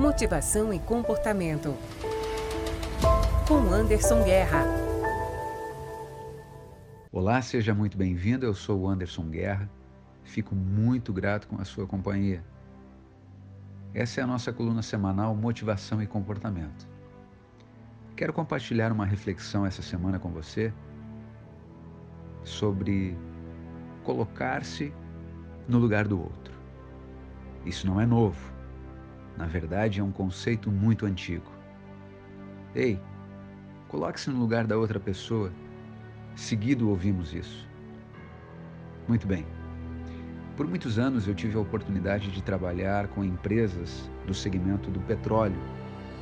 Motivação 0.00 0.72
e 0.72 0.78
comportamento. 0.78 1.76
Com 3.46 3.70
Anderson 3.70 4.24
Guerra. 4.24 4.64
Olá, 7.12 7.42
seja 7.42 7.74
muito 7.74 7.98
bem-vindo. 7.98 8.46
Eu 8.46 8.54
sou 8.54 8.80
o 8.80 8.88
Anderson 8.88 9.24
Guerra. 9.24 9.70
Fico 10.24 10.54
muito 10.54 11.12
grato 11.12 11.46
com 11.46 11.60
a 11.60 11.66
sua 11.66 11.86
companhia. 11.86 12.42
Essa 13.92 14.22
é 14.22 14.24
a 14.24 14.26
nossa 14.26 14.50
coluna 14.54 14.80
semanal 14.80 15.36
Motivação 15.36 16.02
e 16.02 16.06
Comportamento. 16.06 16.88
Quero 18.16 18.32
compartilhar 18.32 18.92
uma 18.92 19.04
reflexão 19.04 19.66
essa 19.66 19.82
semana 19.82 20.18
com 20.18 20.30
você 20.30 20.72
sobre 22.42 23.14
colocar-se 24.02 24.94
no 25.68 25.78
lugar 25.78 26.08
do 26.08 26.18
outro. 26.18 26.54
Isso 27.66 27.86
não 27.86 28.00
é 28.00 28.06
novo. 28.06 28.59
Na 29.40 29.46
verdade, 29.46 30.00
é 30.00 30.04
um 30.04 30.12
conceito 30.12 30.70
muito 30.70 31.06
antigo. 31.06 31.50
Ei, 32.74 33.00
coloque-se 33.88 34.28
no 34.28 34.38
lugar 34.38 34.66
da 34.66 34.76
outra 34.76 35.00
pessoa. 35.00 35.50
Seguido 36.36 36.90
ouvimos 36.90 37.32
isso. 37.32 37.66
Muito 39.08 39.26
bem. 39.26 39.46
Por 40.58 40.68
muitos 40.68 40.98
anos 40.98 41.26
eu 41.26 41.34
tive 41.34 41.56
a 41.56 41.60
oportunidade 41.60 42.30
de 42.30 42.42
trabalhar 42.42 43.08
com 43.08 43.24
empresas 43.24 44.10
do 44.26 44.34
segmento 44.34 44.90
do 44.90 45.00
petróleo, 45.00 45.56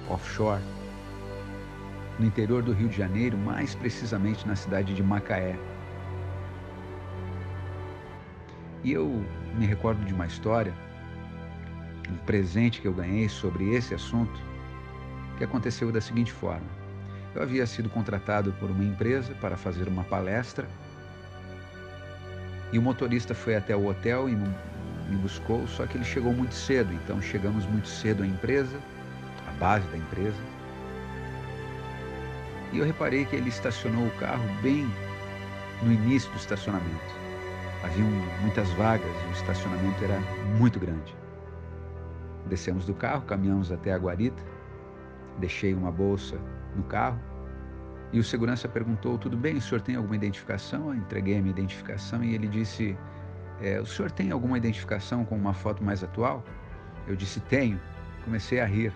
offshore, 0.08 0.62
no 2.20 2.24
interior 2.24 2.62
do 2.62 2.72
Rio 2.72 2.88
de 2.88 2.98
Janeiro, 2.98 3.36
mais 3.36 3.74
precisamente 3.74 4.46
na 4.46 4.54
cidade 4.54 4.94
de 4.94 5.02
Macaé. 5.02 5.58
E 8.84 8.92
eu 8.92 9.24
me 9.56 9.66
recordo 9.66 10.04
de 10.04 10.14
uma 10.14 10.26
história, 10.26 10.72
um 12.10 12.16
presente 12.18 12.80
que 12.80 12.88
eu 12.88 12.92
ganhei 12.92 13.28
sobre 13.28 13.74
esse 13.74 13.94
assunto, 13.94 14.40
que 15.36 15.44
aconteceu 15.44 15.92
da 15.92 16.00
seguinte 16.00 16.32
forma. 16.32 16.66
Eu 17.34 17.42
havia 17.42 17.66
sido 17.66 17.88
contratado 17.88 18.52
por 18.52 18.70
uma 18.70 18.84
empresa 18.84 19.34
para 19.34 19.56
fazer 19.56 19.86
uma 19.86 20.04
palestra 20.04 20.66
e 22.72 22.78
o 22.78 22.82
motorista 22.82 23.34
foi 23.34 23.56
até 23.56 23.74
o 23.74 23.86
hotel 23.86 24.28
e 24.28 24.34
me 24.34 25.16
buscou, 25.16 25.66
só 25.66 25.86
que 25.86 25.96
ele 25.96 26.04
chegou 26.04 26.32
muito 26.32 26.54
cedo, 26.54 26.92
então 26.92 27.20
chegamos 27.22 27.64
muito 27.66 27.88
cedo 27.88 28.22
à 28.22 28.26
empresa, 28.26 28.78
à 29.48 29.52
base 29.52 29.86
da 29.88 29.96
empresa. 29.96 30.36
E 32.72 32.78
eu 32.78 32.84
reparei 32.84 33.24
que 33.24 33.34
ele 33.34 33.48
estacionou 33.48 34.06
o 34.06 34.10
carro 34.18 34.44
bem 34.60 34.86
no 35.82 35.92
início 35.92 36.30
do 36.30 36.36
estacionamento. 36.36 37.18
Havia 37.82 38.04
muitas 38.42 38.68
vagas 38.72 39.10
e 39.24 39.28
o 39.28 39.32
estacionamento 39.32 40.04
era 40.04 40.20
muito 40.58 40.78
grande. 40.78 41.16
Descemos 42.46 42.86
do 42.86 42.94
carro, 42.94 43.22
caminhamos 43.22 43.70
até 43.70 43.92
a 43.92 43.96
guarita, 43.96 44.42
deixei 45.38 45.74
uma 45.74 45.90
bolsa 45.90 46.38
no 46.74 46.82
carro 46.84 47.20
e 48.12 48.18
o 48.18 48.24
segurança 48.24 48.68
perguntou: 48.68 49.18
Tudo 49.18 49.36
bem, 49.36 49.56
o 49.56 49.60
senhor 49.60 49.80
tem 49.80 49.96
alguma 49.96 50.16
identificação? 50.16 50.88
Eu 50.88 50.94
entreguei 50.94 51.38
a 51.38 51.40
minha 51.40 51.50
identificação 51.50 52.24
e 52.24 52.34
ele 52.34 52.48
disse: 52.48 52.96
é, 53.60 53.80
O 53.80 53.86
senhor 53.86 54.10
tem 54.10 54.30
alguma 54.30 54.56
identificação 54.56 55.24
com 55.24 55.36
uma 55.36 55.52
foto 55.52 55.84
mais 55.84 56.02
atual? 56.02 56.42
Eu 57.06 57.16
disse: 57.16 57.40
Tenho. 57.40 57.78
Comecei 58.24 58.60
a 58.60 58.66
rir, 58.66 58.92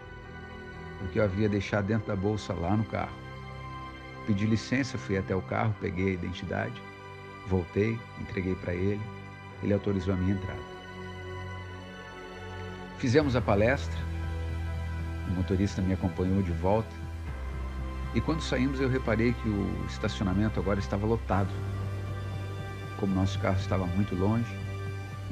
porque 0.98 1.18
eu 1.18 1.24
havia 1.24 1.48
deixado 1.48 1.86
dentro 1.86 2.06
da 2.06 2.16
bolsa 2.16 2.52
lá 2.52 2.76
no 2.76 2.84
carro. 2.84 3.16
Pedi 4.26 4.46
licença, 4.46 4.98
fui 4.98 5.16
até 5.16 5.34
o 5.34 5.40
carro, 5.40 5.74
peguei 5.80 6.10
a 6.10 6.14
identidade 6.14 6.82
Voltei, 7.46 7.98
entreguei 8.20 8.54
para 8.54 8.72
ele, 8.72 9.00
ele 9.62 9.74
autorizou 9.74 10.14
a 10.14 10.16
minha 10.16 10.34
entrada. 10.34 10.60
Fizemos 13.02 13.34
a 13.34 13.40
palestra, 13.40 13.98
o 15.28 15.32
motorista 15.32 15.82
me 15.82 15.92
acompanhou 15.92 16.40
de 16.40 16.52
volta 16.52 16.94
e 18.14 18.20
quando 18.20 18.40
saímos 18.40 18.78
eu 18.78 18.88
reparei 18.88 19.32
que 19.32 19.48
o 19.48 19.84
estacionamento 19.88 20.60
agora 20.60 20.78
estava 20.78 21.04
lotado. 21.04 21.48
Como 23.00 23.12
nosso 23.12 23.40
carro 23.40 23.58
estava 23.58 23.86
muito 23.86 24.14
longe, 24.14 24.46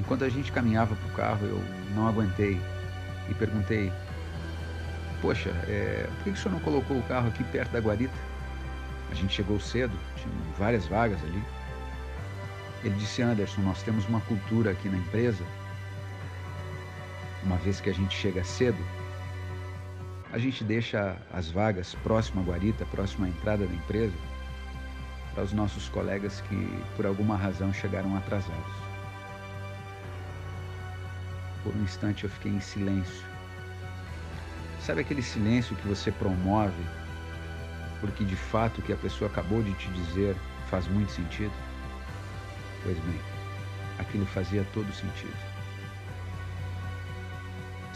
enquanto 0.01 0.25
a 0.25 0.29
gente 0.29 0.51
caminhava 0.51 0.97
para 0.97 1.07
o 1.07 1.13
carro 1.13 1.47
eu 1.47 1.63
não 1.95 2.09
aguentei 2.09 2.61
e 3.29 3.35
perguntei: 3.35 3.93
Poxa, 5.23 5.51
é, 5.69 6.09
por 6.17 6.25
que 6.25 6.31
o 6.31 6.37
senhor 6.37 6.55
não 6.55 6.61
colocou 6.61 6.99
o 6.99 7.03
carro 7.05 7.29
aqui 7.29 7.45
perto 7.45 7.71
da 7.71 7.79
guarita? 7.79 8.19
A 9.13 9.15
gente 9.15 9.33
chegou 9.33 9.61
cedo, 9.61 9.97
tinha 10.17 10.35
várias 10.59 10.87
vagas 10.89 11.23
ali. 11.23 11.41
Ele 12.83 12.97
disse: 12.97 13.23
Anderson, 13.23 13.61
nós 13.61 13.81
temos 13.85 14.09
uma 14.09 14.21
cultura 14.23 14.73
aqui 14.73 14.89
na 14.89 14.99
empresa, 14.99 15.45
uma 17.43 17.57
vez 17.57 17.81
que 17.81 17.91
a 17.91 17.95
gente 17.95 18.15
chega 18.15 18.45
cedo, 18.45 18.79
a 20.33 20.39
gente 20.39 20.63
deixa 20.63 21.17
as 21.33 21.51
vagas 21.51 21.95
próximo 22.03 22.41
à 22.41 22.45
guarita, 22.45 22.87
próximo 22.87 23.27
à 23.27 23.29
entrada 23.29 23.67
da 23.67 23.75
empresa, 23.75 24.15
para 25.35 25.45
os 25.45 25.53
nossos 25.53 25.89
colegas 25.89 26.41
que 26.43 26.85
por 26.97 27.07
alguma 27.07 27.37
razão 27.37 27.73
chegaram 27.73 28.17
atrasados. 28.17 28.75
Por 31.65 31.75
um 31.75 31.83
instante 31.83 32.25
eu 32.25 32.31
fiquei 32.31 32.53
em 32.53 32.61
silêncio. 32.61 33.27
Sabe 34.81 35.01
aquele 35.01 35.23
silêncio 35.23 35.77
que 35.77 35.89
você 35.89 36.11
promove 36.11 36.83
porque 38.01 38.25
de 38.25 38.37
fato 38.37 38.79
o 38.79 38.83
que 38.83 38.93
a 38.93 38.97
pessoa 38.97 39.31
acabou 39.31 39.63
de 39.63 39.73
te 39.75 39.89
dizer 39.91 40.35
faz 40.69 40.89
muito 40.89 41.13
sentido? 41.13 41.53
Pois 42.83 42.99
bem, 42.99 43.21
aquilo 43.99 44.25
fazia 44.27 44.67
todo 44.73 44.91
sentido. 44.93 45.60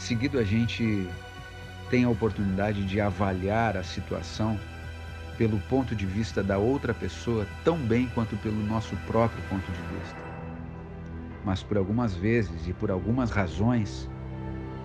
Seguido, 0.04 0.38
a 0.38 0.44
gente 0.44 1.08
tem 1.88 2.04
a 2.04 2.10
oportunidade 2.10 2.84
de 2.84 3.00
avaliar 3.00 3.74
a 3.74 3.82
situação 3.82 4.60
pelo 5.38 5.58
ponto 5.60 5.96
de 5.96 6.04
vista 6.04 6.42
da 6.42 6.58
outra 6.58 6.92
pessoa 6.92 7.46
tão 7.64 7.78
bem 7.78 8.06
quanto 8.14 8.36
pelo 8.36 8.62
nosso 8.66 8.94
próprio 9.06 9.42
ponto 9.48 9.64
de 9.64 9.80
vista. 9.96 10.18
Mas 11.42 11.62
por 11.62 11.78
algumas 11.78 12.14
vezes 12.14 12.68
e 12.68 12.74
por 12.74 12.90
algumas 12.90 13.30
razões, 13.30 14.06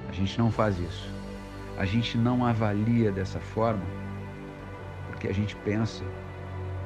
a 0.08 0.14
gente 0.14 0.40
não 0.40 0.50
faz 0.50 0.80
isso. 0.80 1.14
A 1.78 1.84
gente 1.84 2.18
não 2.18 2.46
avalia 2.46 3.12
dessa 3.12 3.42
forma 3.42 3.84
porque 5.08 5.28
a 5.28 5.34
gente 5.34 5.54
pensa 5.66 6.06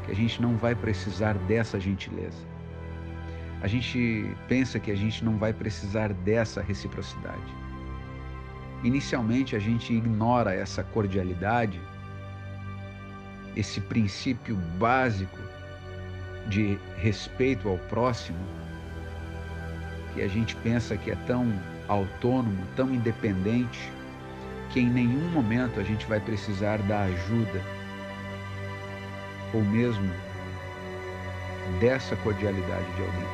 que 0.06 0.12
a 0.12 0.16
gente 0.16 0.42
não 0.42 0.58
vai 0.58 0.74
precisar 0.74 1.36
dessa 1.36 1.80
gentileza 1.80 2.52
a 3.62 3.68
gente 3.68 4.36
pensa 4.50 4.78
que 4.78 4.92
a 4.92 4.96
gente 4.96 5.24
não 5.24 5.38
vai 5.38 5.54
precisar 5.54 6.12
dessa 6.12 6.62
reciprocidade. 6.62 7.63
Inicialmente, 8.84 9.56
a 9.56 9.60
gente 9.60 9.94
ignora 9.94 10.54
essa 10.54 10.84
cordialidade, 10.84 11.80
esse 13.56 13.80
princípio 13.80 14.58
básico 14.78 15.40
de 16.50 16.78
respeito 16.98 17.70
ao 17.70 17.78
próximo, 17.78 18.40
que 20.14 20.22
a 20.22 20.28
gente 20.28 20.56
pensa 20.58 20.98
que 20.98 21.12
é 21.12 21.16
tão 21.26 21.48
autônomo, 21.88 22.62
tão 22.76 22.94
independente, 22.94 23.90
que 24.70 24.82
em 24.82 24.90
nenhum 24.90 25.30
momento 25.30 25.80
a 25.80 25.84
gente 25.84 26.06
vai 26.06 26.20
precisar 26.20 26.78
da 26.80 27.04
ajuda 27.04 27.62
ou 29.54 29.64
mesmo 29.64 30.12
dessa 31.80 32.18
cordialidade 32.18 32.96
de 32.96 33.02
alguém. 33.02 33.28